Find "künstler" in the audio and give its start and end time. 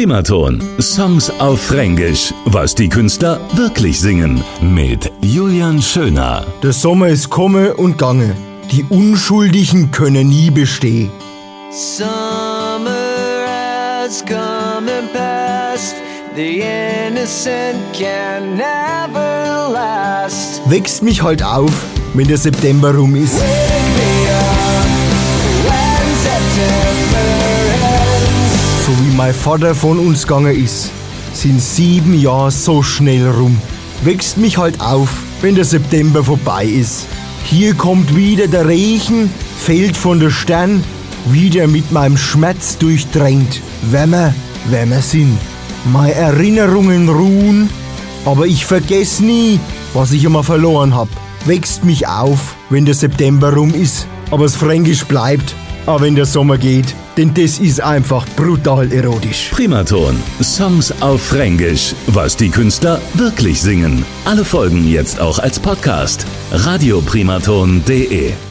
2.88-3.38, 62.50-63.00